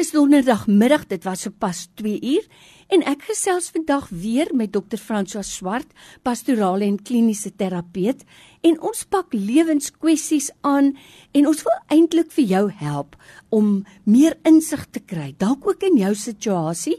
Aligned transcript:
Dis 0.00 0.14
donderdagmiddag, 0.16 1.02
dit 1.10 1.24
was 1.28 1.42
sopas 1.44 1.82
2 2.00 2.14
uur 2.24 2.44
en 2.88 3.02
ek 3.04 3.26
gesels 3.28 3.66
vandag 3.68 4.06
weer 4.08 4.48
met 4.56 4.70
Dr. 4.72 4.96
François 4.96 5.44
Swart, 5.44 5.90
pastorale 6.24 6.86
en 6.86 6.94
kliniese 6.96 7.50
terapeut 7.52 8.22
en 8.64 8.78
ons 8.80 9.02
pak 9.12 9.34
lewenskwessies 9.36 10.46
aan 10.64 10.94
en 11.36 11.48
ons 11.50 11.60
wil 11.66 11.76
eintlik 11.92 12.30
vir 12.32 12.46
jou 12.48 12.62
help 12.78 13.18
om 13.52 13.82
meer 14.08 14.38
insig 14.48 14.86
te 14.88 15.02
kry, 15.04 15.34
dalk 15.36 15.68
ook 15.68 15.84
in 15.90 15.98
jou 16.00 16.14
situasie 16.16 16.96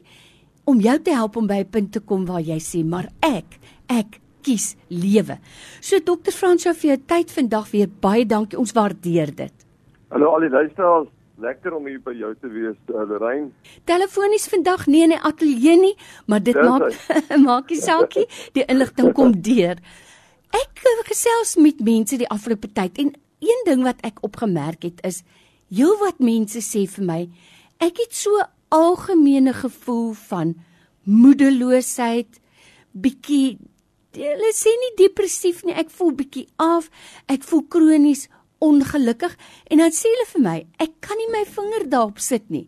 om 0.70 0.84
jou 0.86 1.00
te 1.02 1.16
help 1.18 1.40
om 1.42 1.48
by 1.50 1.64
'n 1.64 1.72
punt 1.74 1.92
te 1.94 2.02
kom 2.06 2.28
waar 2.30 2.46
jy 2.46 2.60
sê, 2.62 2.84
maar 2.86 3.10
ek, 3.22 3.58
ek 3.90 4.20
kies 4.44 4.76
lewe. 4.90 5.40
So 5.82 5.98
Dr. 5.98 6.30
François 6.30 6.78
vir 6.78 6.90
jou 6.92 7.00
tyd 7.08 7.32
vandag 7.32 7.72
weer 7.72 7.90
baie 7.90 8.26
dankie. 8.26 8.60
Ons 8.60 8.74
waardeer 8.74 9.36
dit. 9.36 9.54
Hallo 10.10 10.36
al 10.36 10.42
die 10.42 10.50
luisteraars 10.50 11.10
lekker 11.42 11.74
om 11.78 11.88
hier 11.90 12.02
by 12.04 12.14
jou 12.18 12.32
te 12.40 12.52
wees, 12.52 12.78
uh, 12.92 13.04
Lorraine. 13.10 13.52
Telefonies 13.90 14.48
vandag 14.52 14.86
nie 14.88 15.04
in 15.08 15.16
die 15.16 15.20
ateljee 15.32 15.78
nie, 15.80 15.96
maar 16.28 16.44
dit 16.44 16.58
Dis 16.58 16.68
maak 16.68 17.42
maak 17.48 17.74
nie 17.74 17.82
saakie, 17.82 18.28
die 18.56 18.66
inligting 18.68 19.12
kom 19.18 19.36
deur. 19.50 19.82
Ek 20.52 20.82
gesels 21.12 21.56
met 21.60 21.80
mense 21.84 22.18
die 22.20 22.30
afgelope 22.30 22.70
tyd 22.76 23.00
en 23.02 23.14
een 23.42 23.64
ding 23.68 23.84
wat 23.84 24.02
ek 24.08 24.22
opgemerk 24.26 24.86
het 24.88 25.02
is 25.08 25.22
heelwat 25.72 26.20
mense 26.20 26.62
sê 26.64 26.86
vir 26.90 27.06
my, 27.08 27.22
ek 27.82 28.04
het 28.04 28.16
so 28.16 28.44
algemene 28.72 29.54
gevoel 29.56 30.14
van 30.28 30.54
moedeloosheid, 31.08 32.40
bietjie 32.92 33.58
hulle 34.16 34.52
sê 34.56 34.72
nie 34.76 34.92
depressief 35.00 35.64
nie, 35.64 35.76
ek 35.76 35.92
voel 35.96 36.12
bietjie 36.20 36.46
af, 36.60 36.90
ek 37.32 37.46
voel 37.48 37.64
kronies 37.72 38.28
ongelukkig 38.62 39.34
en 39.70 39.82
dan 39.82 39.94
sê 39.96 40.10
hulle 40.12 40.28
vir 40.34 40.44
my, 40.46 40.58
ek 40.84 40.94
kan 41.04 41.20
nie 41.20 41.30
my 41.34 41.44
vinger 41.50 41.88
daarop 41.90 42.22
sit 42.22 42.50
nie. 42.54 42.68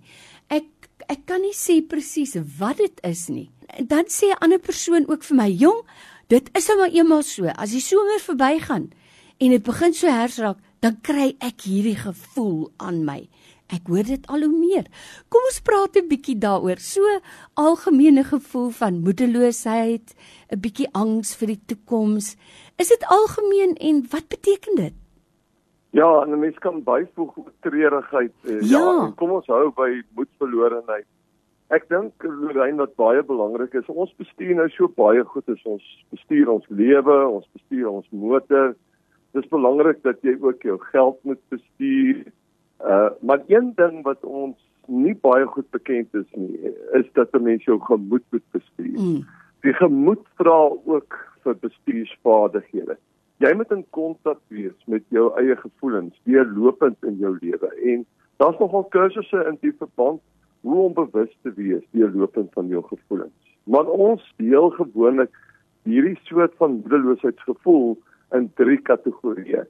Ek 0.50 0.68
ek 1.12 1.26
kan 1.30 1.44
nie 1.44 1.56
sê 1.56 1.82
presies 1.86 2.36
wat 2.60 2.80
dit 2.82 3.02
is 3.08 3.28
nie. 3.30 3.50
Dan 3.80 4.10
sê 4.10 4.32
'n 4.32 4.42
ander 4.42 4.60
persoon 4.60 5.08
ook 5.10 5.24
vir 5.24 5.38
my, 5.38 5.50
"Jong, 5.50 5.82
dit 6.30 6.50
is 6.58 6.68
nou 6.68 6.78
maar 6.78 6.94
eenmal 6.94 7.24
so. 7.24 7.46
As 7.46 7.72
die 7.72 7.82
somer 7.82 8.20
verbygaan 8.20 8.92
en 9.40 9.50
dit 9.50 9.64
begin 9.64 9.94
so 9.94 10.08
hersraak, 10.08 10.58
dan 10.80 11.02
kry 11.02 11.36
ek 11.40 11.62
hierdie 11.62 11.98
gevoel 11.98 12.72
aan 12.78 13.06
my." 13.06 13.30
Ek 13.74 13.88
hoor 13.88 14.04
dit 14.04 14.28
al 14.28 14.44
hoe 14.46 14.54
meer. 14.54 14.86
Kom 15.30 15.42
ons 15.50 15.62
praat 15.62 15.96
'n 15.98 16.08
bietjie 16.08 16.38
daaroor. 16.38 16.80
So 16.80 17.02
algemene 17.54 18.24
gevoel 18.24 18.70
van 18.70 19.02
moedeloosheid, 19.02 20.14
'n 20.52 20.60
bietjie 20.60 20.90
angs 20.94 21.36
vir 21.36 21.48
die 21.48 21.62
toekoms. 21.66 22.36
Is 22.78 22.88
dit 22.88 23.04
algemeen 23.06 23.76
en 23.76 24.06
wat 24.10 24.28
beteken 24.28 24.76
dit? 24.76 24.94
Ja, 25.94 26.22
en 26.22 26.30
'n 26.30 26.40
mens 26.40 26.58
kan 26.58 26.84
byvoeg 26.84 27.34
treurigheid. 27.60 28.32
Eh, 28.44 28.62
ja. 28.62 28.80
ja, 28.80 29.12
kom 29.16 29.32
ons 29.32 29.48
hou 29.48 29.72
by 29.76 30.02
moedverlorenheid. 30.16 31.06
Ek 31.68 31.86
dink 31.90 32.24
Lorraine 32.24 32.78
wat 32.82 32.96
baie 32.96 33.22
belangrik 33.24 33.74
is, 33.74 33.86
ons 33.86 34.16
bestuur 34.18 34.56
nou 34.56 34.66
so 34.70 34.90
baie 34.98 35.22
goed 35.24 35.50
as 35.50 35.62
ons 35.70 35.86
bestuur 36.10 36.50
ons 36.50 36.66
lewe, 36.70 37.18
ons 37.28 37.46
bestuur 37.54 37.92
ons 37.92 38.10
motor. 38.10 38.74
Dis 39.38 39.48
belangrik 39.54 40.02
dat 40.02 40.18
jy 40.26 40.34
ook 40.42 40.66
jou 40.66 40.80
geld 40.90 41.22
moet 41.24 41.42
bestuur. 41.54 42.26
Uh 42.82 43.10
maar 43.22 43.46
een 43.48 43.74
ding 43.78 44.02
wat 44.04 44.26
ons 44.26 44.58
nie 44.88 45.16
baie 45.16 45.46
goed 45.46 45.70
bekend 45.70 46.14
is 46.14 46.30
nie, 46.34 46.58
is 46.98 47.06
dat 47.14 47.34
'n 47.34 47.44
mens 47.44 47.64
jou 47.64 47.80
gemoed 47.80 48.26
moet 48.32 48.48
bestuur. 48.52 49.00
Mm. 49.00 49.26
Die 49.62 49.74
gemoed 49.74 50.26
vra 50.42 50.60
ook 50.86 51.14
vir 51.44 51.56
bestuursvaardighede 51.56 52.98
jy 53.38 53.54
moet 53.54 53.72
in 53.72 53.86
kontak 53.90 54.40
wees 54.48 54.78
met 54.86 55.04
jou 55.10 55.30
eie 55.42 55.56
gevoelens 55.56 56.20
deurlopend 56.24 56.98
in 57.04 57.18
jou 57.18 57.38
lewe 57.42 57.70
en 57.94 58.06
daar's 58.38 58.60
nogal 58.60 58.84
kursusse 58.94 59.46
in 59.50 59.58
die 59.62 59.74
verband 59.80 60.22
hoe 60.64 60.80
om 60.86 60.94
bewus 60.94 61.32
te 61.42 61.52
wees 61.56 61.84
deurlopend 61.92 62.54
van 62.54 62.68
jou 62.68 62.84
gevoelens. 62.84 63.56
Maar 63.64 63.88
ons 63.88 64.34
deel 64.38 64.70
gewoonlik 64.70 65.32
hierdie 65.84 66.18
soort 66.24 66.54
van 66.58 66.80
moedeloosheidsgevoel 66.80 67.98
in 68.38 68.52
drie 68.60 68.80
kategorieë. 68.82 69.66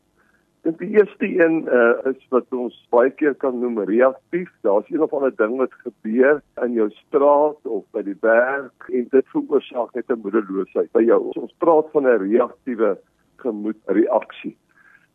Dit 0.64 0.78
die 0.80 0.94
eerste 0.96 1.28
een 1.28 1.66
uh, 1.68 1.96
is 2.08 2.28
wat 2.32 2.54
ons 2.56 2.76
baie 2.94 3.12
keer 3.20 3.34
kan 3.36 3.58
noem 3.60 3.82
reaktief. 3.84 4.52
Daar's 4.64 4.88
een 4.90 5.02
of 5.04 5.14
ander 5.14 5.34
ding 5.36 5.58
wat 5.60 5.74
gebeur 5.82 6.40
in 6.64 6.78
jou 6.78 6.88
straat 7.02 7.68
of 7.68 7.84
by 7.92 8.04
die 8.06 8.16
werk 8.22 8.88
en 8.88 9.10
dit 9.12 9.34
veroorsaak 9.34 9.92
net 9.98 10.08
'n 10.08 10.22
moedeloosheid 10.24 10.92
by 10.96 11.04
jou. 11.04 11.20
Ons 11.36 11.56
praat 11.58 11.90
van 11.92 12.08
'n 12.08 12.22
reaktiewe 12.30 12.98
gemoedreaksie. 13.44 14.56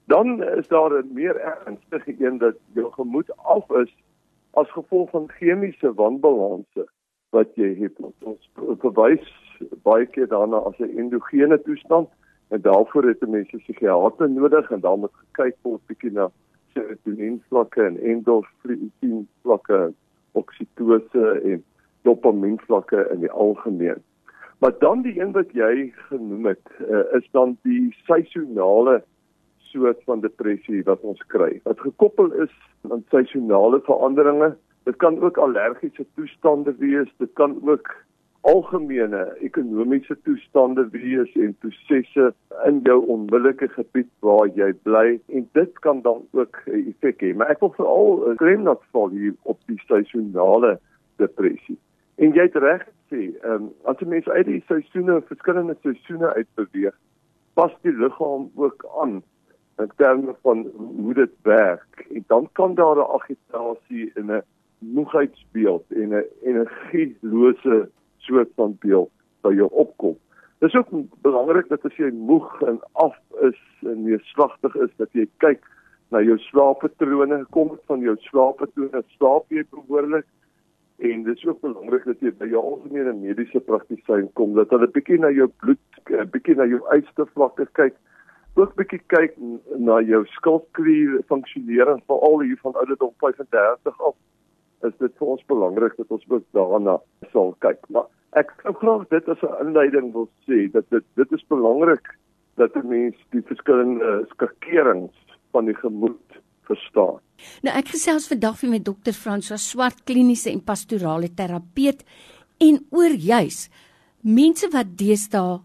Dan 0.08 0.42
is 0.42 0.68
daar 0.68 0.92
'n 0.92 1.10
meer 1.12 1.36
ernstige 1.36 2.14
een 2.18 2.38
dat 2.38 2.56
jou 2.72 2.92
gemoed 2.92 3.36
af 3.36 3.70
is 3.70 3.92
as 4.50 4.70
gevolg 4.70 5.10
van 5.10 5.28
chemiese 5.28 5.94
wanbalanse 5.94 6.88
wat 7.30 7.54
jy 7.54 7.74
het. 7.82 7.96
Ons 8.20 8.50
verwys 8.80 9.26
baie 9.82 10.06
keer 10.06 10.28
daarna 10.28 10.56
as 10.56 10.78
'n 10.78 10.98
endogene 10.98 11.62
toestand 11.62 12.08
en 12.48 12.60
daarvoor 12.60 13.04
het 13.04 13.28
mense 13.28 13.56
psigiater 13.56 14.30
nodig 14.30 14.70
en 14.70 14.80
dan 14.80 15.00
moet 15.00 15.14
gekyk 15.14 15.56
word 15.62 15.86
bietjie 15.86 16.12
na 16.12 16.30
serotonien 16.72 17.42
vlakke 17.48 17.82
en 17.82 18.00
endorfien 18.00 19.28
vlakke, 19.42 19.92
oksitose 20.32 21.40
en 21.44 21.64
dopamien 22.02 22.58
vlakke 22.58 23.08
in 23.12 23.20
die 23.20 23.30
algemeen. 23.30 24.02
Maar 24.58 24.74
dan 24.78 25.02
die 25.02 25.20
een 25.20 25.32
wat 25.32 25.52
jy 25.52 25.92
genoem 26.08 26.46
het, 26.46 26.66
uh, 26.80 27.04
is 27.14 27.28
dan 27.30 27.56
die 27.62 27.94
seisonale 28.06 29.02
soort 29.58 30.02
van 30.04 30.20
depressie 30.20 30.82
wat 30.84 31.00
ons 31.00 31.22
kry. 31.26 31.60
Wat 31.62 31.80
gekoppel 31.80 32.32
is 32.32 32.54
aan 32.90 33.04
seisonale 33.08 33.80
veranderinge. 33.86 34.56
Dit 34.88 34.96
kan 34.96 35.20
ook 35.20 35.36
allergiese 35.36 36.06
toestande 36.14 36.74
wees, 36.78 37.10
dit 37.18 37.32
kan 37.32 37.58
ook 37.68 37.94
algemene 38.40 39.36
ekonomiese 39.44 40.16
toestande 40.24 40.88
wees 40.90 41.32
en 41.36 41.56
prosesse 41.58 42.30
in 42.66 42.80
jou 42.86 42.98
onmiddellike 43.06 43.68
gebied 43.74 44.08
waar 44.24 44.46
jy 44.56 44.70
bly 44.86 45.18
en 45.26 45.48
dit 45.58 45.78
kan 45.84 46.00
dan 46.02 46.22
ook 46.32 46.62
'n 46.66 46.94
effek 46.94 47.20
hê. 47.20 47.34
Maar 47.34 47.50
ek 47.50 47.60
wil 47.60 47.74
veral 47.76 48.34
klem 48.36 48.62
laat 48.62 48.82
val 48.92 49.08
hier 49.08 49.34
op 49.42 49.58
die 49.66 49.80
seisonale 49.86 50.78
depressie. 51.16 51.78
En 52.18 52.32
jy 52.34 52.48
het 52.48 52.56
reg 52.58 52.86
sê, 53.10 53.30
ehm 53.42 53.52
um, 53.54 53.66
as 53.84 54.00
'n 54.02 54.08
mens 54.08 54.28
uit 54.28 54.46
die 54.46 54.62
seisoene, 54.66 55.20
verskillende 55.30 55.76
seisoene 55.82 56.34
uitbeweeg, 56.34 56.94
pas 57.54 57.72
die 57.82 57.92
liggaam 57.92 58.50
ook 58.54 58.86
aan 59.00 59.22
in 59.78 59.90
terme 59.96 60.34
van 60.42 60.66
hoe 60.76 61.14
dit 61.14 61.30
werk. 61.42 62.06
En 62.10 62.24
dan 62.26 62.48
kan 62.52 62.74
daar 62.74 62.96
'n 62.96 63.12
agitasie 63.18 64.10
en 64.14 64.26
'n 64.32 64.42
moegheidsbeeld 64.78 65.84
en 65.88 66.08
'n 66.14 66.24
energielose 66.42 67.88
soort 68.16 68.50
van 68.54 68.76
beeld 68.78 69.10
by 69.40 69.52
jou 69.54 69.68
opkom. 69.70 70.16
Dit 70.58 70.68
is 70.68 70.74
ook 70.74 70.88
belangrik 71.20 71.68
dat 71.68 71.84
as 71.84 71.96
jy 71.96 72.10
moeg 72.10 72.62
en 72.62 72.80
af 72.92 73.16
is 73.40 73.60
en 73.80 74.02
neerslagtig 74.02 74.74
is 74.74 74.90
dat 74.96 75.08
jy 75.12 75.28
kyk 75.36 75.62
na 76.08 76.20
jou 76.20 76.38
slaappatrone, 76.38 77.44
kom 77.50 77.68
dit 77.68 77.82
van 77.86 78.00
jou 78.00 78.16
slaappatrone, 78.16 79.02
slaap 79.06 79.44
jy 79.48 79.64
behoorlik? 79.70 80.26
En 80.98 81.22
dit 81.22 81.36
is 81.36 81.46
ook 81.46 81.60
belangrik 81.60 82.04
dat 82.04 82.20
jy 82.20 82.32
by 82.34 82.48
jou 82.50 82.58
algemene 82.58 83.12
mediese 83.14 83.60
praktisyn 83.62 84.26
kom 84.38 84.56
dat 84.56 84.72
hulle 84.74 84.88
bietjie 84.90 85.20
na 85.22 85.30
jou 85.30 85.46
bloed, 85.62 86.00
eh, 86.10 86.24
bietjie 86.26 86.56
na 86.58 86.66
jou 86.66 86.80
ystervlakke 86.96 87.68
kyk, 87.78 87.94
ook 88.58 88.74
bietjie 88.74 88.98
kyk 89.14 89.36
na 89.78 90.00
jou 90.02 90.24
skildklier 90.34 91.20
funksionering 91.30 92.02
veral 92.10 92.42
hier 92.42 92.58
van 92.64 92.74
ouderdom 92.82 93.12
35 93.22 94.00
af. 94.08 94.16
Is 94.82 94.96
dit 94.98 95.14
vir 95.20 95.30
ons 95.36 95.46
belangrik 95.46 95.94
dat 95.98 96.10
ons 96.10 96.26
ook 96.28 96.44
daarna 96.58 96.98
sal 97.30 97.54
kyk. 97.62 97.78
Maar 97.94 98.10
ek 98.42 98.50
sou 98.62 98.74
graag 98.82 99.06
dit 99.14 99.28
as 99.28 99.42
'n 99.42 99.66
inleiding 99.66 100.12
wil 100.12 100.28
sê 100.50 100.66
dat 100.72 100.90
dit 100.90 101.04
dit 101.14 101.32
is 101.32 101.46
belangrik 101.46 102.10
dat 102.56 102.74
'n 102.74 102.88
mens 102.88 103.16
die 103.30 103.42
verskillende 103.42 104.26
skakerings 104.34 105.14
van 105.52 105.64
die 105.64 105.74
gemoed 105.74 106.37
verstaan. 106.68 107.18
Nou 107.62 107.74
ek 107.78 107.94
gesels 107.94 108.28
vandag 108.30 108.60
weer 108.60 108.74
met 108.76 108.84
dokter 108.84 109.16
François 109.16 109.62
Swart, 109.62 110.04
kliniese 110.04 110.50
en 110.52 110.64
pastorale 110.64 111.30
terapeut 111.34 112.04
en 112.58 112.82
oor 112.90 113.14
juis 113.14 113.68
mense 114.26 114.66
wat 114.74 114.96
deesdae 114.98 115.58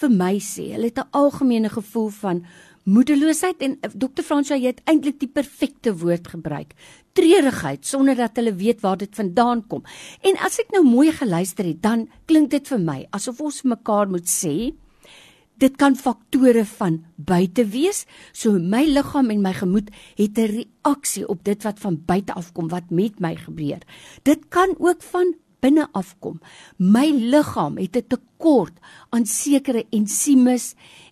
vir 0.00 0.12
my 0.12 0.34
sê, 0.42 0.72
hulle 0.74 0.90
het 0.90 0.98
'n 0.98 1.10
algemene 1.12 1.70
gevoel 1.72 2.10
van 2.10 2.44
moedeloosheid 2.86 3.62
en 3.62 3.78
eh, 3.80 3.90
dokter 3.94 4.24
François 4.24 4.60
jy 4.60 4.70
het 4.70 4.82
eintlik 4.86 5.18
die 5.20 5.30
perfekte 5.30 5.94
woord 5.96 6.28
gebruik. 6.28 6.74
Treurigheid 7.12 7.86
sonder 7.86 8.14
dat 8.14 8.36
hulle 8.36 8.54
weet 8.54 8.80
waar 8.80 8.96
dit 8.96 9.14
vandaan 9.14 9.66
kom. 9.66 9.82
En 10.22 10.38
as 10.46 10.60
ek 10.62 10.70
nou 10.70 10.84
mooi 10.84 11.10
geluister 11.12 11.64
het, 11.64 11.82
dan 11.82 12.08
klink 12.26 12.50
dit 12.50 12.68
vir 12.68 12.78
my 12.78 13.06
asof 13.10 13.40
ons 13.40 13.62
mekaar 13.62 14.08
moet 14.08 14.28
sê, 14.28 14.74
dit 15.56 15.76
kan 15.76 15.96
faktore 15.96 16.64
van 16.64 17.04
buite 17.16 17.64
wees. 17.72 18.04
So 18.32 18.58
my 18.58 18.84
liggaam 18.84 19.30
en 19.30 19.42
my 19.42 19.52
gemoed 19.52 19.90
het 20.16 20.38
'n 20.38 20.66
reaksie 20.84 21.28
op 21.28 21.44
dit 21.44 21.62
wat 21.62 21.78
van 21.78 22.02
buite 22.06 22.34
afkom 22.34 22.68
wat 22.68 22.90
met 22.90 23.20
my 23.20 23.36
gebeur. 23.36 23.80
Dit 24.22 24.48
kan 24.48 24.74
ook 24.78 25.02
van 25.02 25.34
binne 25.60 25.88
afkom. 25.92 26.40
My 26.76 27.10
liggaam 27.10 27.76
het 27.78 27.96
'n 27.96 28.06
tekort 28.08 28.72
aan 29.10 29.26
sekere 29.26 29.86
ensieme 29.90 30.58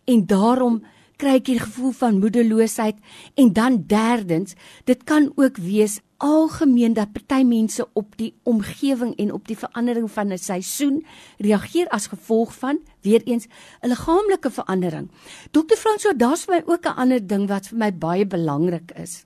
en 0.05 0.26
daarom 0.26 0.82
kry 1.16 1.37
ek 1.38 1.44
die 1.44 1.58
gevoel 1.58 1.93
van 1.93 2.19
moedeloosheid 2.19 2.96
en 3.34 3.52
dan 3.52 3.84
derdens, 3.87 4.55
dit 4.84 5.05
kan 5.05 5.32
ook 5.37 5.56
wees 5.56 6.00
algemeen 6.25 6.94
dat 6.94 7.12
party 7.12 7.43
mense 7.44 7.84
op 7.93 8.16
die 8.16 8.32
omgewing 8.43 9.12
en 9.20 9.32
op 9.32 9.49
die 9.49 9.58
verandering 9.58 10.11
van 10.11 10.32
'n 10.32 10.38
seisoen 10.38 11.05
reageer 11.38 11.88
as 11.88 12.06
gevolg 12.06 12.55
van 12.55 12.78
weer 13.02 13.22
eens 13.25 13.46
'n 13.82 13.88
liggaamlike 13.88 14.50
verandering. 14.50 15.11
Dokter 15.50 15.76
Fransjo, 15.76 16.16
daar's 16.16 16.44
vir 16.44 16.55
my 16.55 16.72
ook 16.72 16.87
'n 16.87 16.96
ander 16.96 17.26
ding 17.26 17.49
wat 17.49 17.67
vir 17.67 17.78
my 17.78 17.93
baie 17.93 18.26
belangrik 18.26 18.90
is. 18.90 19.25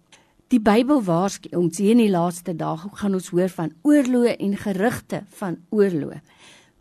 Die 0.48 0.60
Bybel 0.60 1.02
waarsku 1.02 1.56
ons 1.56 1.78
hier 1.78 1.90
in 1.90 1.96
die 1.96 2.10
laaste 2.10 2.56
dae 2.56 2.76
gaan 2.92 3.14
ons 3.14 3.28
hoor 3.28 3.48
van 3.48 3.72
oorloë 3.82 4.36
en 4.38 4.56
gerugte 4.56 5.22
van 5.28 5.58
oorloë. 5.70 6.20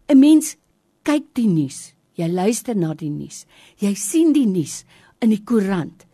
'n 0.07 0.19
Mens 0.19 0.56
kyk 1.03 1.24
die 1.33 1.48
nuus, 1.48 1.96
jy 2.17 2.27
luister 2.31 2.75
na 2.75 2.93
die 2.97 3.11
nuus, 3.13 3.45
jy 3.79 3.93
sien 3.95 4.33
die 4.33 4.47
nuus 4.49 4.83
in 5.21 5.31
die 5.33 5.43
koerant 5.45 6.05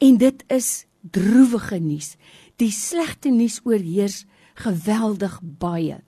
en 0.00 0.16
dit 0.18 0.44
is 0.48 0.86
droewige 1.00 1.80
nuus 1.82 2.14
die 2.60 2.72
slegte 2.74 3.32
nuus 3.32 3.60
oorheers 3.64 4.24
geweldig 4.60 5.38
baie. 5.60 6.00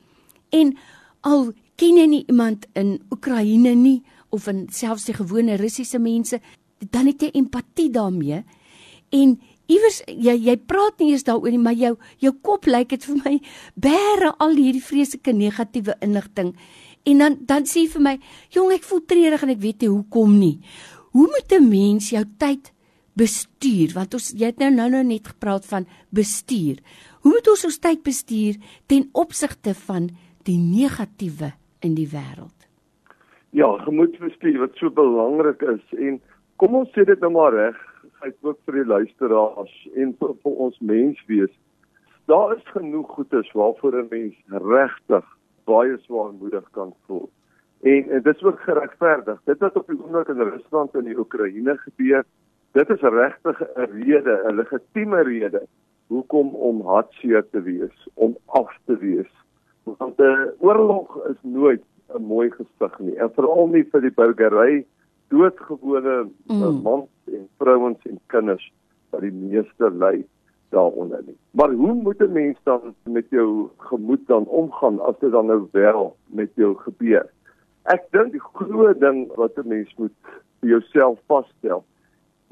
En 0.52 0.74
al 1.24 1.52
ken 1.80 2.00
jy 2.00 2.08
nie 2.10 2.24
iemand 2.28 2.66
in 2.78 2.98
Oekraïne 3.12 3.72
nie 3.78 4.00
of 4.32 4.48
in 4.50 4.66
selfs 4.72 5.08
die 5.08 5.16
gewone 5.16 5.56
Russiese 5.60 6.00
mense, 6.02 6.40
dan 6.92 7.08
het 7.08 7.22
jy 7.24 7.30
empatie 7.38 7.88
daarmee. 7.92 8.42
En 9.12 9.36
iewers 9.69 10.03
jy 10.09 10.37
jy 10.37 10.56
praat 10.56 10.99
nie 10.99 11.12
eens 11.12 11.25
daaroor 11.25 11.50
nie, 11.50 11.62
maar 11.62 11.76
jou 11.79 11.97
jou 12.19 12.32
kop 12.43 12.67
lyk 12.67 12.88
dit 12.88 13.05
vir 13.05 13.20
my 13.25 13.41
bære 13.75 14.35
al 14.38 14.56
hierdie 14.56 14.82
vreeslike 14.82 15.32
negatiewe 15.32 15.97
inligting. 16.00 16.55
En 17.06 17.19
dan 17.19 17.38
dan 17.41 17.64
sê 17.64 17.88
vir 17.88 18.00
my, 18.03 18.19
"Jong, 18.50 18.73
ek 18.73 18.85
voel 18.85 19.00
treurig 19.06 19.43
en 19.43 19.50
ek 19.50 19.61
weet 19.61 19.81
nie 19.81 19.88
hoekom 19.88 20.38
nie." 20.38 20.61
Hoe 21.12 21.26
moet 21.26 21.53
'n 21.53 21.69
mens 21.69 22.11
jou 22.11 22.25
tyd 22.38 22.73
bestuur 23.19 23.93
want 23.94 24.14
ons 24.14 24.32
jy 24.32 24.47
het 24.47 24.59
nou 24.59 24.70
nou, 24.73 24.88
nou 24.91 25.03
net 25.05 25.29
gepraat 25.35 25.67
van 25.69 25.87
bestuur. 26.14 26.81
Hoe 27.23 27.32
moet 27.32 27.49
ons 27.49 27.64
ons 27.69 27.79
tyd 27.79 28.03
bestuur 28.03 28.59
ten 28.91 29.09
opsigte 29.12 29.75
van 29.87 30.11
die 30.44 30.59
negatiewe 30.59 31.53
in 31.81 31.94
die 31.94 32.09
wêreld? 32.09 32.56
Ja, 33.53 33.69
gemoedbestuur 33.85 34.59
wat 34.59 34.79
so 34.81 34.91
belangrik 34.91 35.62
is 35.62 35.99
en 35.99 36.20
kom 36.56 36.75
ons 36.75 36.91
sê 36.97 37.05
dit 37.05 37.20
nou 37.20 37.32
maar 37.35 37.53
reg, 37.53 37.79
uit 38.22 38.36
ook 38.40 38.58
vir 38.64 38.80
die 38.80 38.86
luisteraars 38.86 39.76
en 39.94 40.14
vir, 40.19 40.34
vir 40.42 40.58
ons 40.66 40.78
menswees. 40.78 41.52
Daar 42.30 42.56
is 42.56 42.74
genoeg 42.74 43.08
goedes 43.16 43.52
waarvoor 43.52 43.98
'n 43.98 44.08
mens 44.10 44.36
regtig 44.48 45.26
baie 45.64 45.98
swaarmoedig 45.98 46.66
kan 46.70 46.94
voel. 47.06 47.28
En, 47.82 48.10
en 48.10 48.22
dit 48.22 48.36
is 48.36 48.42
ook 48.42 48.60
geregverdig. 48.60 49.40
Dit 49.44 49.58
wat 49.58 49.76
op 49.76 49.86
die 49.86 49.98
oomblik 49.98 50.28
in 50.28 50.40
Rusland 50.40 50.94
en 50.94 51.04
die 51.04 51.19
Oekraïne 51.19 51.76
gebeur, 51.78 52.24
dit 52.72 52.90
is 52.90 53.00
regtig 53.00 53.62
'n 53.62 53.90
rede, 53.90 54.42
'n 54.44 54.54
legitieme 54.54 55.22
rede 55.22 55.66
hoekom 56.06 56.54
om 56.54 56.80
hartseer 56.86 57.44
te 57.50 57.62
wees, 57.62 58.08
om 58.14 58.36
af 58.46 58.78
te 58.84 58.96
wees. 58.96 59.32
Want 59.82 60.20
'n 60.20 60.52
oorlog 60.58 61.26
is 61.28 61.40
nooit 61.40 61.82
'n 62.14 62.22
mooi 62.22 62.50
gesig 62.50 62.98
nie, 62.98 63.16
en 63.16 63.32
veral 63.32 63.66
nie 63.66 63.84
vir 63.84 64.00
die 64.00 64.14
burgery, 64.14 64.86
doodgewone 65.28 66.28
mm. 66.46 66.82
mans 66.82 67.08
en 67.26 67.48
vrouens 67.58 67.98
en 68.06 68.20
kinders 68.26 68.72
wat 69.10 69.20
die 69.20 69.32
meeste 69.32 69.90
ly 69.90 70.24
daaronder 70.70 71.22
nie. 71.26 71.36
Maar 71.50 71.72
hoe 71.72 71.94
moet 71.94 72.20
'n 72.20 72.32
mens 72.32 72.58
dan 72.62 72.94
met 73.04 73.28
jou 73.30 73.69
gemoed 73.76 74.26
dan 74.26 74.44
omgaan 74.44 75.00
as 75.00 75.19
dit 75.19 75.30
dan 75.30 75.46
nou 75.46 75.69
wel 75.72 76.16
met 76.26 76.50
jou 76.54 76.74
gebeur? 76.74 77.30
Ek 77.82 78.02
dink 78.10 78.32
die 78.32 78.40
groot 78.40 79.00
ding 79.00 79.34
wat 79.34 79.56
'n 79.58 79.69
mens 79.69 79.94
moet 79.96 80.14
vir 80.60 80.69
jouself 80.69 81.19
vasstel 81.26 81.84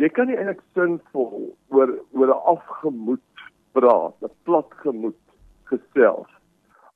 jy 0.01 0.09
kan 0.17 0.31
nie 0.31 0.39
eintlik 0.39 0.63
sinvol 0.77 1.51
oor 1.75 1.91
oor 2.17 2.31
'n 2.33 2.45
afgemoed 2.53 3.45
praat, 3.77 4.17
'n 4.25 4.33
plat 4.45 4.71
gemoed 4.85 5.19
gesels. 5.71 6.31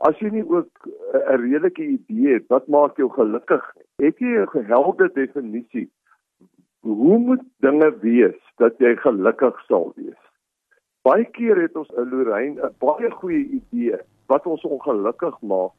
As 0.00 0.18
jy 0.20 0.30
nie 0.32 0.46
ook 0.48 0.88
'n 0.88 1.40
redelike 1.44 1.84
idee 1.84 2.34
het 2.34 2.46
wat 2.48 2.68
maak 2.68 2.96
jou 2.96 3.10
gelukkig. 3.10 3.64
Het 3.96 4.18
jy 4.18 4.40
'n 4.40 4.54
gehelde 4.56 5.10
definisie 5.14 5.90
hoe 6.84 7.18
moet 7.18 7.42
dinge 7.64 7.98
wees 8.00 8.40
dat 8.60 8.76
jy 8.78 8.92
gelukkig 9.00 9.56
sal 9.68 9.92
wees? 9.96 10.20
Baie 11.04 11.24
keer 11.36 11.56
het 11.60 11.76
ons 11.76 11.88
'n 11.96 12.08
Lorraine 12.10 12.60
'n 12.60 12.74
baie 12.78 13.10
goeie 13.10 13.44
idee 13.60 13.96
wat 14.26 14.46
ons 14.46 14.64
ongelukkig 14.64 15.40
maak. 15.40 15.72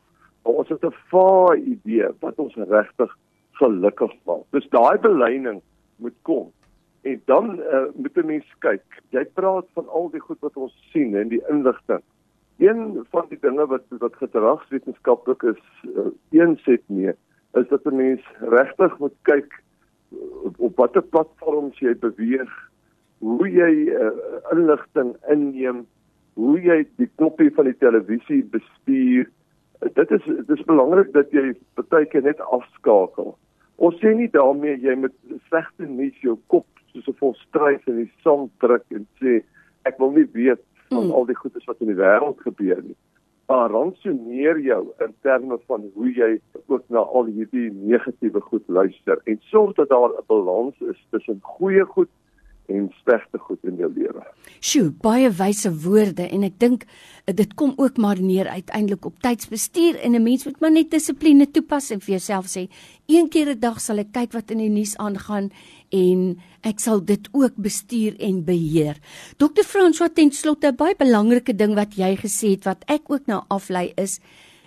Maar 0.44 0.54
ons 0.54 0.70
het 0.70 0.86
'n 0.86 0.96
vae 1.10 1.58
idee 1.58 2.10
wat 2.20 2.40
ons 2.40 2.56
regtig 2.56 3.18
gelukkig 3.52 4.14
maak. 4.26 4.44
Dis 4.52 4.70
daai 4.70 4.98
beleining 4.98 5.62
moet 5.96 6.18
kom. 6.22 6.52
En 7.02 7.22
dan 7.26 7.60
uh, 7.60 7.86
moet 7.94 8.18
'n 8.18 8.26
mens 8.26 8.56
kyk. 8.60 8.86
Jy 9.10 9.26
praat 9.34 9.66
van 9.74 9.88
al 9.88 10.10
die 10.10 10.20
goed 10.20 10.40
wat 10.40 10.58
ons 10.58 10.90
sien 10.92 11.16
en 11.16 11.28
die 11.28 11.44
inligting. 11.50 12.02
Een 12.58 13.06
van 13.10 13.26
die 13.30 13.40
dinge 13.42 13.66
wat 13.66 13.84
wat 13.90 14.16
gedragswetenskaplik 14.16 15.44
is 15.44 15.62
uh, 15.84 16.08
eenset 16.30 16.82
mee, 16.86 17.14
is 17.54 17.68
dat 17.68 17.86
'n 17.86 17.96
mens 17.96 18.22
regtig 18.40 18.98
moet 18.98 19.16
kyk 19.22 19.64
op, 20.44 20.60
op 20.60 20.82
watter 20.82 21.04
platforms 21.14 21.80
jy 21.80 21.96
beweeg, 22.02 22.52
hoe 23.24 23.48
jy 23.50 23.72
uh, 23.96 24.12
inligting 24.54 25.16
inneem, 25.32 25.86
hoe 26.36 26.60
jy 26.62 26.84
die 27.00 27.10
knoppie 27.16 27.52
van 27.56 27.70
die 27.70 27.78
televisie 27.80 28.44
bestuur. 28.54 29.30
Uh, 29.82 29.90
dit 29.94 30.12
is 30.12 30.28
dit 30.28 30.54
is 30.58 30.68
belangrik 30.70 31.12
dat 31.16 31.32
jy 31.36 31.54
baie 31.90 32.08
keer 32.12 32.26
net 32.28 32.42
afskakel. 32.52 33.36
Ons 33.76 33.98
sê 34.00 34.14
nie 34.16 34.30
daarmee 34.32 34.78
jy 34.84 34.96
met 35.00 35.16
slegte 35.50 35.88
nuus 35.88 36.16
jou 36.24 36.38
kop 36.54 36.68
soos 36.94 37.08
'n 37.08 37.20
volstrys 37.20 37.88
in 37.92 38.04
die 38.04 38.12
sand 38.24 38.52
druk 38.64 38.86
en 38.92 39.08
sê 39.20 39.42
ek 39.86 40.00
wil 40.00 40.12
nie 40.12 40.28
weet 40.34 40.64
van 40.90 41.08
mm. 41.08 41.12
al 41.12 41.26
die 41.26 41.36
goedes 41.36 41.66
wat 41.66 41.82
in 41.82 41.92
die 41.92 42.00
wêreld 42.00 42.40
gebeur 42.42 42.82
nie. 42.84 42.98
Maar 43.48 43.70
ransoneer 43.70 44.60
jou 44.60 44.88
in 44.98 45.14
terme 45.22 45.60
van 45.66 45.92
hoe 45.94 46.12
jy 46.14 46.40
ook 46.66 46.84
na 46.88 47.00
al 47.00 47.26
hierdie 47.26 47.72
negatiewe 47.72 48.42
goed 48.42 48.64
luister 48.68 49.22
en 49.24 49.38
sorg 49.52 49.76
dat 49.78 49.90
daar 49.90 50.10
'n 50.10 50.26
balans 50.28 50.80
is 50.80 51.06
tussen 51.10 51.40
goeie 51.42 51.86
goed 51.86 52.10
en 52.72 52.88
slegte 53.04 53.40
goed 53.40 53.64
in 53.64 53.78
jou 53.80 53.90
lewe. 53.94 54.24
Sjoe, 54.60 54.90
baie 55.04 55.30
wyse 55.30 55.70
woorde 55.84 56.26
en 56.30 56.46
ek 56.48 56.58
dink 56.62 56.86
eh, 56.86 57.34
dit 57.36 57.54
kom 57.60 57.74
ook 57.78 58.00
maar 58.02 58.22
neer 58.22 58.48
uiteindelik 58.48 59.06
op 59.06 59.20
tydsbestuur 59.22 60.00
en 60.02 60.16
'n 60.16 60.24
mens 60.24 60.46
moet 60.46 60.60
maar 60.60 60.72
net 60.72 60.92
dissipline 60.92 61.52
toepas 61.52 61.92
en 61.92 62.00
vir 62.00 62.18
jouself 62.18 62.46
sê, 62.48 62.68
een 63.08 63.30
keer 63.30 63.50
'n 63.50 63.60
dag 63.60 63.82
sal 63.82 64.00
ek 64.00 64.12
kyk 64.12 64.34
wat 64.34 64.52
in 64.52 64.58
die 64.58 64.70
nuus 64.70 64.98
aangaan 64.98 65.52
en 65.92 66.38
ek 66.64 66.80
sal 66.80 67.06
dit 67.06 67.30
ook 67.32 67.54
bestuur 67.56 68.16
en 68.20 68.44
beheer. 68.44 68.98
Dr. 69.38 69.64
François 69.64 70.14
ten 70.14 70.32
slotte 70.32 70.74
baie 70.74 70.96
belangrike 70.96 71.56
ding 71.56 71.76
wat 71.76 71.96
jy 71.96 72.16
gesê 72.16 72.50
het 72.50 72.66
wat 72.66 72.84
ek 72.88 73.12
ook 73.12 73.28
nou 73.28 73.44
aflei 73.50 73.94
is 73.98 74.20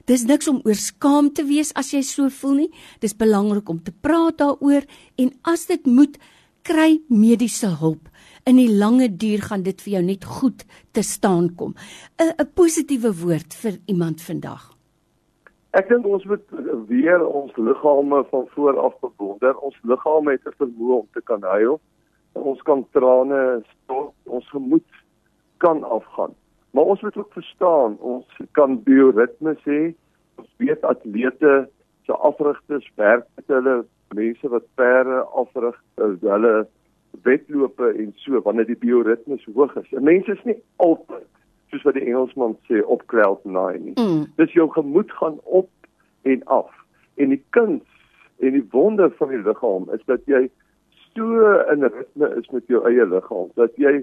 Dis 0.09 0.25
niks 0.25 0.49
om 0.49 0.63
oor 0.65 0.79
skaam 0.81 1.29
te 1.37 1.45
wees 1.45 1.69
as 1.77 1.91
jy 1.93 2.01
so 2.07 2.31
voel 2.33 2.55
nie. 2.63 2.71
Dis 3.03 3.13
belangrik 3.13 3.69
om 3.69 3.81
te 3.85 3.93
praat 3.93 4.39
daaroor 4.41 4.87
en 5.21 5.33
as 5.53 5.67
dit 5.69 5.85
moet, 5.85 6.17
kry 6.69 6.99
mediese 7.09 7.71
hulp. 7.81 8.09
In 8.49 8.59
die 8.61 8.69
lange 8.69 9.09
duur 9.09 9.47
gaan 9.49 9.65
dit 9.65 9.81
vir 9.85 9.93
jou 9.99 10.03
net 10.05 10.25
goed 10.39 10.65
te 10.93 11.03
staan 11.03 11.55
kom. 11.57 11.75
'n 12.21 12.35
'n 12.43 12.51
positiewe 12.55 13.13
woord 13.23 13.55
vir 13.63 13.75
iemand 13.87 14.23
vandag. 14.23 14.63
Ek 15.73 15.89
dink 15.89 16.07
ons 16.07 16.25
moet 16.25 16.47
weer 16.89 17.21
ons 17.27 17.53
liggame 17.57 18.25
van 18.31 18.47
voor 18.55 18.79
af 18.81 18.95
bewonder. 19.01 19.57
Ons 19.59 19.77
liggame 19.83 20.31
het 20.31 20.47
'n 20.47 20.59
vermoë 20.63 20.95
om 21.03 21.09
te 21.13 21.21
kan 21.21 21.43
huil. 21.43 21.81
Ons 22.33 22.63
kan 22.63 22.87
trane 22.93 23.63
stort, 23.75 24.15
ons 24.25 24.49
gemoed 24.51 24.91
kan 25.57 25.85
afgaan. 25.85 26.35
Maar 26.71 26.85
ons 26.85 27.01
moet 27.01 27.17
ook 27.17 27.33
verstaan, 27.33 27.99
ons 27.99 28.27
kan 28.53 28.83
bioritmes 28.83 29.61
hê. 29.65 29.95
Ons 30.37 30.51
weet 30.57 30.83
atlete 30.85 31.69
se 32.05 32.13
afrigters 32.13 32.91
werk 32.95 33.27
met 33.37 33.47
hulle 33.47 33.85
mense 34.15 34.49
wat 34.49 34.67
perde 34.75 35.23
afrig, 35.37 35.77
hulle 35.97 36.67
wedlope 37.23 37.89
en 37.97 38.13
so 38.17 38.41
wanneer 38.43 38.67
die 38.67 38.79
bioritmes 38.79 39.45
hoog 39.55 39.75
is. 39.77 39.91
'n 39.93 40.05
Mens 40.05 40.27
is 40.27 40.45
nie 40.45 40.57
altyd 40.77 41.27
soos 41.71 41.83
wat 41.83 41.95
die 41.95 42.07
Engelsman 42.07 42.57
sê 42.69 42.83
op 42.85 43.07
cloud 43.07 43.45
nine 43.45 43.79
nie. 43.79 43.97
Mm. 43.97 44.27
Dis 44.37 44.53
jou 44.53 44.69
gemoed 44.73 45.13
gaan 45.13 45.39
op 45.45 45.69
en 46.23 46.45
af. 46.45 46.71
En 47.15 47.29
die 47.29 47.43
kuns 47.51 47.85
en 48.39 48.53
die 48.53 48.67
wonder 48.71 49.11
van 49.11 49.29
die 49.29 49.43
liggaam 49.43 49.89
is 49.93 50.05
dat 50.07 50.25
jy 50.31 50.49
so 51.15 51.43
in 51.73 51.83
ritme 51.83 52.31
is 52.39 52.49
met 52.55 52.67
jou 52.67 52.85
eie 52.87 53.07
liggaam 53.07 53.51
dat 53.55 53.75
jy 53.77 54.03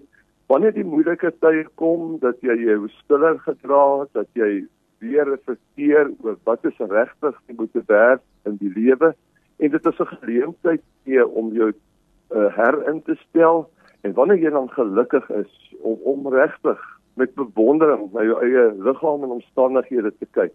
wanneer 0.51 0.73
die 0.75 0.87
moeilike 0.87 1.31
tye 1.43 1.63
kom 1.81 2.17
dat 2.23 2.41
jy 2.45 2.57
jou 2.65 2.89
stiller 2.99 3.39
gedra 3.45 4.05
dat 4.17 4.27
jy 4.33 4.65
weer 5.03 5.29
reflekteer 5.29 6.11
oor 6.23 6.37
wat 6.49 6.65
is 6.67 6.81
regtig 6.91 7.39
jy 7.47 7.55
moet 7.61 7.79
werk 7.87 8.23
in 8.49 8.59
die 8.61 8.73
lewe 8.75 9.13
en 9.57 9.71
dit 9.71 9.85
is 9.85 9.99
'n 9.99 10.05
geleentheid 10.05 10.81
gee 11.03 11.27
om 11.27 11.53
jou 11.53 11.71
uh, 11.71 12.55
herin 12.55 13.01
te 13.03 13.15
stel 13.15 13.69
en 14.01 14.13
wanneer 14.13 14.37
jy 14.37 14.49
dan 14.49 14.69
gelukkig 14.69 15.29
is 15.29 15.75
om 15.81 15.97
om 16.03 16.27
regtig 16.33 16.81
met 17.13 17.33
bewondering 17.35 18.11
na 18.13 18.23
jou 18.23 18.39
eie 18.43 18.73
liggaam 18.77 19.23
en 19.23 19.37
omstandighede 19.39 20.13
te 20.19 20.27
kyk 20.31 20.53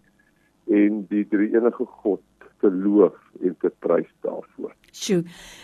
en 0.67 1.05
die 1.09 1.25
drie 1.27 1.49
enige 1.55 1.85
God 2.03 2.21
te 2.61 2.69
loof 2.69 3.17
en 3.41 3.55
te 3.61 3.71
prys 3.79 4.09
daarvoor. 4.25 4.73
Sjoe. 4.91 5.23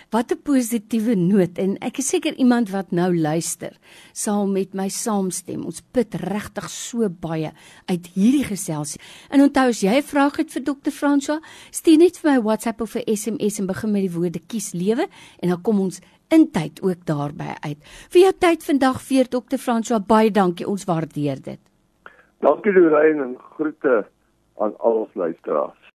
Wat 0.10 0.32
'n 0.32 0.42
positiewe 0.44 1.16
noot 1.16 1.58
en 1.58 1.77
ek 1.84 1.98
is 1.98 2.08
seker 2.08 2.34
iemand 2.34 2.70
wat 2.70 2.92
nou 2.92 3.12
luister 3.12 3.77
sal 4.13 4.48
met 4.48 4.74
my 4.74 4.88
saamstem. 4.89 5.66
Ons 5.66 5.82
put 5.92 6.16
regtig 6.16 6.70
so 6.70 7.10
baie 7.10 7.51
uit 7.86 8.08
hierdie 8.16 8.46
geselsie. 8.46 9.01
En 9.30 9.42
onthou 9.42 9.68
as 9.68 9.82
jy 9.82 9.98
'n 9.98 10.04
vraag 10.04 10.38
het 10.38 10.51
vir 10.51 10.63
Dr. 10.63 10.92
François, 10.92 11.42
stuur 11.72 11.98
net 11.98 12.18
vir 12.18 12.32
my 12.32 12.42
WhatsApp 12.42 12.82
of 12.82 12.96
'n 12.96 13.16
SMS 13.16 13.60
en 13.60 13.68
begin 13.68 13.92
met 13.92 14.01
die 14.01 14.18
woorde 14.18 14.39
kies 14.48 14.74
lewe 14.74 15.08
en 15.39 15.50
dan 15.50 15.62
kom 15.62 15.80
ons 15.80 16.00
in 16.30 16.51
tyd 16.51 16.82
ook 16.82 17.06
daarby 17.06 17.56
uit. 17.62 17.77
Vir 18.10 18.22
jou 18.22 18.34
tyd 18.39 18.63
vandag 18.63 19.01
vir 19.01 19.25
Dr. 19.27 19.58
François 19.58 20.00
baie 20.08 20.32
dankie. 20.32 20.68
Ons 20.68 20.86
waardeer 20.86 21.42
dit. 21.42 21.60
Dankie 22.39 22.72
Lorraine 22.72 23.24
en 23.24 23.36
groete 23.56 24.06
aan 24.58 24.74
al 24.78 24.94
ons 25.04 25.14
luisteraars. 25.14 25.80